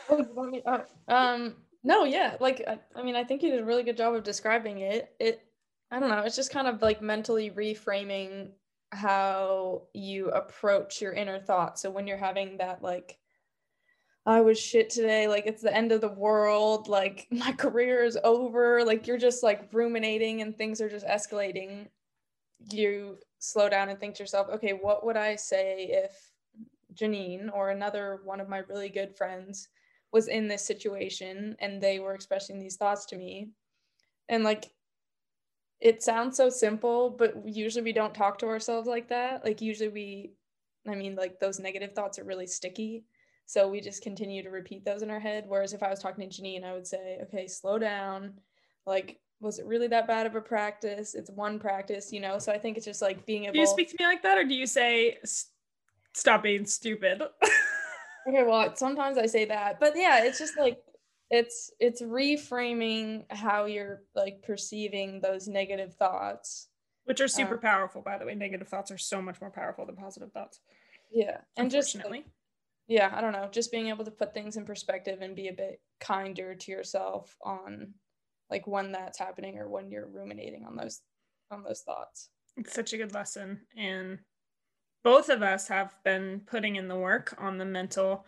[0.09, 3.65] oh, me, uh, um, no, yeah, like I, I mean, I think you did a
[3.65, 5.15] really good job of describing it.
[5.17, 5.45] It,
[5.89, 8.49] I don't know, it's just kind of like mentally reframing
[8.91, 11.81] how you approach your inner thoughts.
[11.81, 13.17] So when you're having that like
[14.25, 18.19] I was shit today, like it's the end of the world, like my career is
[18.25, 21.87] over, like you're just like ruminating and things are just escalating.
[22.69, 26.26] You slow down and think to yourself, okay, what would I say if
[26.97, 29.69] Janine or another one of my really good friends
[30.11, 33.49] was in this situation and they were expressing these thoughts to me.
[34.29, 34.71] And like
[35.79, 39.45] it sounds so simple, but usually we don't talk to ourselves like that.
[39.45, 40.31] Like usually we
[40.87, 43.03] I mean like those negative thoughts are really sticky.
[43.45, 45.45] So we just continue to repeat those in our head.
[45.47, 48.33] Whereas if I was talking to Janine, I would say, okay, slow down.
[48.85, 51.15] Like, was it really that bad of a practice?
[51.15, 52.39] It's one practice, you know?
[52.39, 54.37] So I think it's just like being able Do you speak to me like that
[54.37, 55.17] or do you say
[56.17, 57.21] stop being stupid.
[58.27, 60.79] okay, well, sometimes I say that, but yeah, it's just like
[61.29, 66.69] it's it's reframing how you're like perceiving those negative thoughts,
[67.05, 68.35] which are super um, powerful, by the way.
[68.35, 70.59] Negative thoughts are so much more powerful than positive thoughts.
[71.11, 72.25] Yeah, and just like,
[72.87, 75.53] yeah, I don't know, just being able to put things in perspective and be a
[75.53, 77.93] bit kinder to yourself on
[78.49, 81.01] like when that's happening or when you're ruminating on those
[81.51, 82.29] on those thoughts.
[82.55, 84.19] It's such a good lesson and
[85.03, 88.25] both of us have been putting in the work on the mental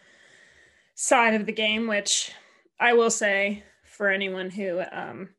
[0.95, 2.31] side of the game, which
[2.79, 5.29] I will say for anyone who um,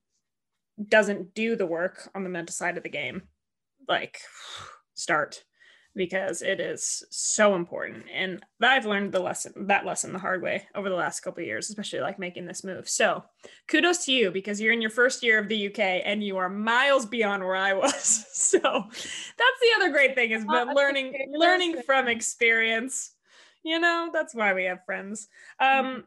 [0.88, 3.22] doesn't do the work on the mental side of the game,
[3.88, 4.18] like
[4.94, 5.44] start
[5.94, 8.04] because it is so important.
[8.12, 11.46] And i've learned the lesson that lesson the hard way over the last couple of
[11.46, 12.88] years especially like making this move.
[12.88, 13.24] So
[13.68, 16.48] kudos to you because you're in your first year of the uk and you are
[16.48, 18.26] miles beyond where i was.
[18.40, 23.12] So that's the other great thing is but learning learning from experience
[23.62, 25.28] you know that's why we have friends.
[25.58, 26.00] Um mm-hmm.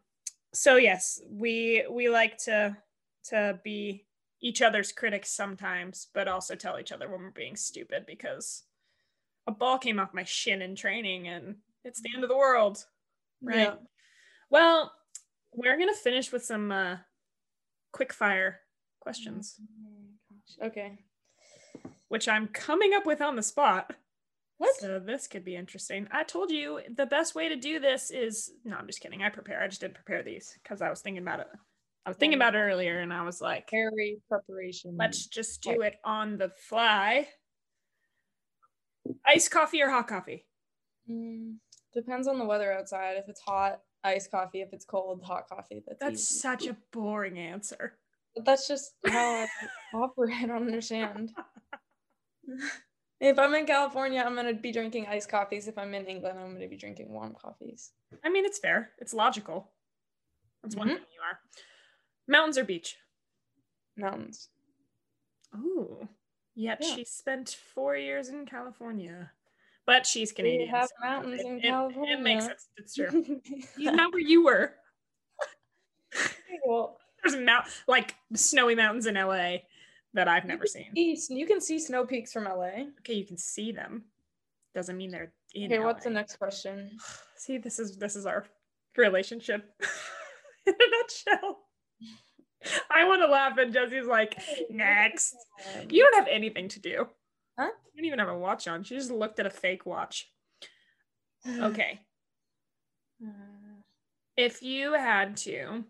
[0.54, 2.76] so yes we we like to
[3.26, 4.06] to be
[4.42, 8.64] each other's critics sometimes but also tell each other when we're being stupid because
[9.48, 12.84] a ball came off my shin in training and it's the end of the world.
[13.42, 13.60] Right.
[13.60, 13.76] Yeah.
[14.50, 14.92] Well,
[15.54, 16.98] we're going to finish with some uh,
[17.92, 18.62] quick fire
[19.00, 19.60] questions.
[20.62, 21.00] Oh okay.
[22.08, 23.94] Which I'm coming up with on the spot.
[24.58, 24.76] What?
[24.78, 26.08] So this could be interesting.
[26.12, 29.24] I told you the best way to do this is no, I'm just kidding.
[29.24, 29.62] I prepare.
[29.62, 31.48] I just didn't prepare these because I was thinking about it.
[32.06, 34.96] I was thinking about it earlier and I was like, very preparation.
[34.98, 37.28] Let's just do it on the fly.
[39.26, 40.46] Iced coffee or hot coffee?
[41.10, 41.56] Mm,
[41.94, 43.18] Depends on the weather outside.
[43.18, 44.62] If it's hot, iced coffee.
[44.62, 45.84] If it's cold, hot coffee.
[45.86, 46.40] That's, That's easy.
[46.40, 47.98] such a boring answer.
[48.36, 49.48] But that's just how I
[49.94, 50.34] operate.
[50.42, 51.34] I don't understand.
[53.20, 55.68] if I'm in California, I'm gonna be drinking iced coffees.
[55.68, 57.92] If I'm in England, I'm gonna be drinking warm coffees.
[58.24, 58.92] I mean, it's fair.
[59.00, 59.72] It's logical.
[60.64, 60.94] That's one Mhm.
[60.96, 61.40] thing you are.
[62.28, 62.98] Mountains or beach?
[63.98, 64.50] Mountains.
[65.56, 66.08] Ooh.
[66.56, 66.96] Yet Yeah.
[66.96, 69.32] she spent four years in California.
[69.86, 70.62] But she's Canadian.
[70.62, 72.70] We have so mountains it- in it- It makes sense.
[72.78, 73.42] It's true.
[73.78, 74.76] You know where you were.
[76.66, 79.58] well, There's mount like snowy mountains in LA
[80.14, 80.92] that I've never seen.
[80.96, 81.30] east.
[81.32, 82.86] You can see snow peaks from LA.
[83.00, 84.04] Okay, you can see them.
[84.76, 86.98] Doesn't mean they're in Okay, what's the next question?
[87.38, 88.46] See, this is this is our
[88.98, 89.74] relationship
[90.66, 91.60] in a nutshell.
[92.92, 95.36] I want to laugh, and Jessie's like, next.
[95.90, 97.08] You don't have anything to do.
[97.58, 97.70] Huh?
[97.94, 98.84] You don't even have a watch on.
[98.84, 100.30] She just looked at a fake watch.
[101.46, 102.00] Okay.
[104.38, 105.84] If you had to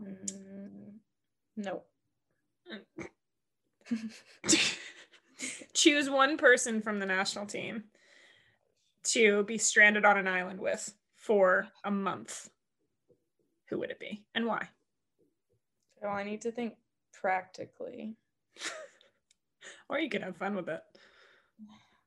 [0.00, 0.92] mm,
[1.56, 1.82] no.
[5.74, 7.84] choose one person from the national team
[9.02, 12.48] to be stranded on an island with for a month,
[13.68, 14.68] who would it be and why?
[16.00, 16.74] So I need to think
[17.12, 18.16] practically.
[19.90, 20.82] Or you could have fun with it.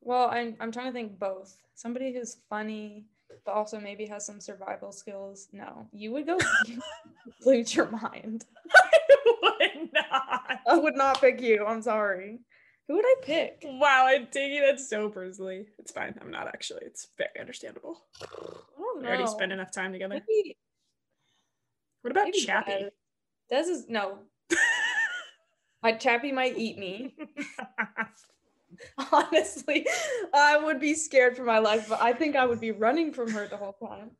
[0.02, 1.58] Well, I'm I'm trying to think both.
[1.74, 3.06] Somebody who's funny,
[3.44, 5.48] but also maybe has some survival skills.
[5.52, 6.38] No, you would go
[7.46, 8.46] lose your mind.
[8.74, 9.00] I
[9.42, 10.60] would not.
[10.68, 11.66] I would not pick you.
[11.66, 12.40] I'm sorry.
[12.88, 13.62] Who would I pick?
[13.66, 15.66] Wow, I'm taking it so personally.
[15.80, 16.14] It's fine.
[16.22, 16.82] I'm not actually.
[16.86, 18.04] It's very understandable.
[18.22, 18.26] I
[18.78, 19.30] don't We already know.
[19.30, 20.22] spent enough time together.
[20.28, 20.58] Maybe,
[22.02, 22.90] What about Chappie?
[23.52, 23.64] Des.
[23.64, 24.20] Des is no.
[25.84, 27.16] My Chappie might eat me.
[29.12, 29.86] Honestly,
[30.34, 33.30] I would be scared for my life, but I think I would be running from
[33.32, 34.12] her the whole time.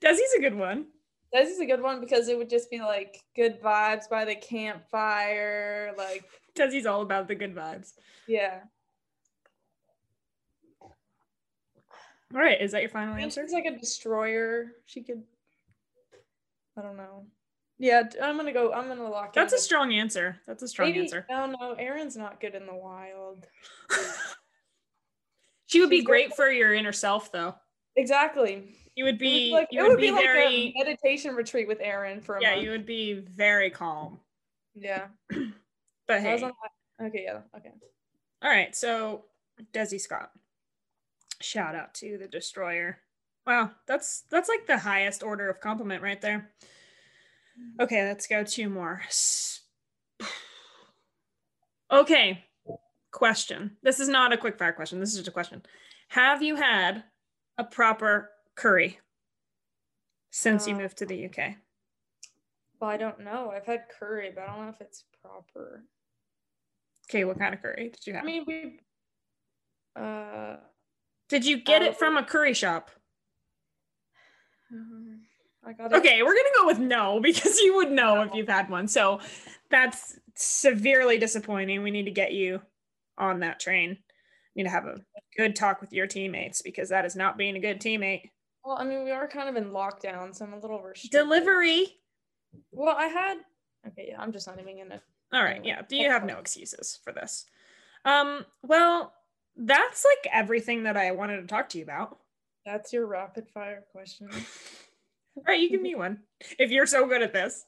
[0.00, 0.86] Desi's a good one.
[1.32, 4.34] This is a good one because it would just be like good vibes by the
[4.34, 5.92] campfire.
[5.96, 6.24] Like,
[6.56, 7.92] Desi's all about the good vibes.
[8.26, 8.60] yeah.
[12.32, 13.42] All right, is that your final answer?
[13.42, 14.66] she's like a destroyer.
[14.86, 15.24] She could.
[16.78, 17.26] I don't know.
[17.80, 18.74] Yeah, I'm gonna go.
[18.74, 19.32] I'm gonna lock.
[19.32, 20.36] That's in a strong answer.
[20.46, 21.26] That's a strong maybe, answer.
[21.30, 23.46] Oh, no, no, Aaron's not good in the wild.
[25.66, 26.36] she would be She's great good.
[26.36, 27.54] for your inner self, though.
[27.96, 28.76] Exactly.
[28.96, 29.50] You would be.
[29.50, 30.46] like, you it would be like very.
[30.46, 32.64] a meditation retreat with Aaron for a yeah, month.
[32.64, 34.20] you would be very calm.
[34.74, 35.06] Yeah.
[36.06, 36.42] But hey,
[37.00, 37.22] Okay.
[37.24, 37.38] Yeah.
[37.56, 37.70] Okay.
[38.42, 38.74] all right.
[38.74, 39.26] So
[39.72, 40.32] Desi Scott,
[41.40, 42.98] shout out to the destroyer.
[43.46, 46.50] Wow, that's that's like the highest order of compliment right there.
[47.80, 49.02] Okay, let's go two more.
[51.92, 52.44] Okay,
[53.10, 53.76] question.
[53.82, 55.00] This is not a quick fire question.
[55.00, 55.60] This is just a question.
[56.10, 57.02] Have you had
[57.58, 59.00] a proper curry
[60.30, 61.56] since you Uh, moved to the UK?
[62.80, 63.50] Well, I don't know.
[63.50, 65.82] I've had curry, but I don't know if it's proper.
[67.10, 68.22] Okay, what kind of curry did you have?
[68.22, 68.80] I mean, we.
[69.96, 70.58] Uh.
[71.28, 72.92] did you get it uh, from a curry shop?
[74.72, 75.29] um, it.
[75.68, 78.88] Okay, we're gonna go with no because you would know if you've had one.
[78.88, 79.20] So
[79.70, 81.82] that's severely disappointing.
[81.82, 82.62] We need to get you
[83.18, 83.98] on that train.
[84.56, 85.00] need to have a
[85.36, 88.30] good talk with your teammates because that is not being a good teammate.
[88.64, 91.18] Well, I mean, we are kind of in lockdown, so I'm a little restricted.
[91.18, 91.96] Delivery.
[92.72, 93.38] Well, I had.
[93.86, 95.00] Okay, yeah, I'm just not even gonna.
[95.32, 95.82] All right, yeah.
[95.88, 97.46] Do you have no excuses for this?
[98.04, 99.12] Um, well,
[99.56, 102.18] that's like everything that I wanted to talk to you about.
[102.66, 104.28] That's your rapid fire question.
[105.36, 106.18] All right, you give me one
[106.58, 107.64] if you're so good at this.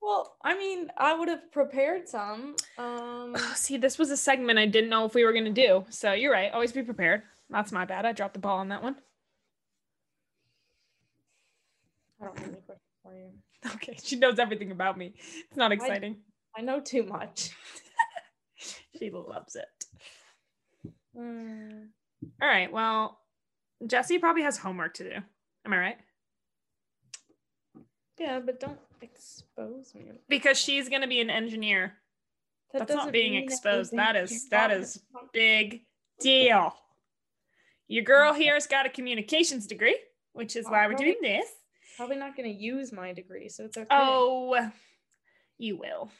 [0.00, 2.56] Well, I mean, I would have prepared some.
[2.76, 5.50] Um, Oh, see, this was a segment I didn't know if we were going to
[5.52, 5.84] do.
[5.90, 6.52] So you're right.
[6.52, 7.22] Always be prepared.
[7.50, 8.04] That's my bad.
[8.04, 8.96] I dropped the ball on that one.
[12.20, 13.30] I don't have any questions for you.
[13.74, 13.96] Okay.
[14.02, 15.14] She knows everything about me.
[15.48, 16.16] It's not exciting.
[16.56, 17.50] I know too much.
[18.98, 19.84] She loves it.
[21.18, 21.88] Mm,
[22.40, 22.70] All right.
[22.72, 23.18] Well,
[23.84, 25.16] Jessie probably has homework to do.
[25.66, 25.96] Am I right?
[28.22, 30.12] Yeah, but don't expose me.
[30.28, 31.94] Because she's going to be an engineer.
[32.72, 33.92] That That's not being exposed.
[33.92, 35.02] That is- that is.
[35.32, 35.82] Big
[36.20, 36.74] deal.
[37.88, 39.98] Your girl here has got a communications degree,
[40.32, 41.46] which is why we're doing this.
[41.96, 43.86] Probably not going to use my degree, so it's okay.
[43.90, 44.70] Oh,
[45.58, 46.10] you will.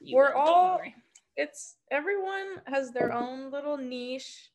[0.00, 0.40] You We're will.
[0.40, 0.80] All-
[1.36, 4.50] it's everyone has their own little niche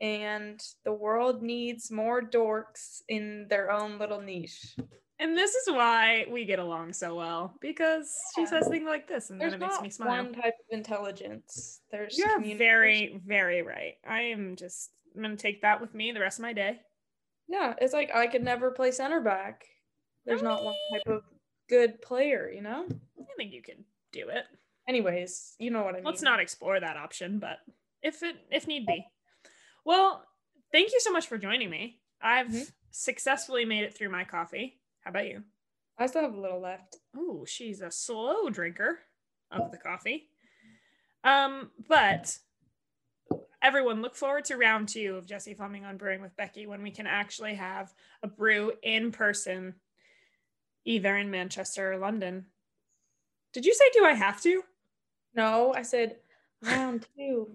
[0.00, 4.76] and the world needs more dorks in their own little niche
[5.18, 8.46] And this is why we get along so well because she Yeah.
[8.48, 10.24] says things like this and there's then it makes me smile.
[10.24, 13.94] one type of intelligence there's You're very, very right.
[14.06, 16.80] I am just, I'm going to take that with me the rest of my day.
[17.48, 19.64] Yeah, it's like I could never play center back.
[20.26, 21.22] There's not one type of
[21.68, 22.86] good player, you know?
[22.90, 24.44] I think you could do it.
[24.88, 26.04] Anyways, you know what I mean.
[26.04, 27.58] Let's not explore that option, but
[28.02, 29.06] if it if need be.
[29.84, 30.24] Well,
[30.72, 32.00] thank you so much for joining me.
[32.20, 32.72] I've Mhm.
[32.90, 34.80] successfully made it through my coffee.
[35.06, 35.44] How about you?
[35.96, 36.96] I still have a little left.
[37.16, 38.98] Oh, she's a slow drinker
[39.52, 40.30] of the coffee.
[41.22, 42.36] Um, but
[43.62, 46.90] everyone look forward to round two of Jessie Fleming on Brewing with Becky when we
[46.90, 47.94] can actually have
[48.24, 49.76] a brew in person,
[50.84, 52.46] either in Manchester or London.
[53.52, 54.64] Did you say do I have to?
[55.36, 56.16] No, I said
[56.64, 57.48] round two.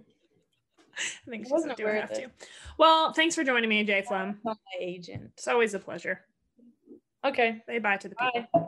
[1.28, 2.32] I think she wasn't said do I have of to.
[2.78, 4.40] Well, thanks for joining me, Jay Flem.
[4.46, 5.32] My agent.
[5.34, 6.22] It's always a pleasure.
[7.24, 7.62] Okay.
[7.66, 8.48] Say bye to the people.
[8.54, 8.68] Bye.